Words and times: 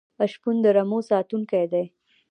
شپون 0.31 0.55
د 0.63 0.65
رمو 0.75 0.99
ساتونکی 1.11 1.65
دی. 1.71 1.85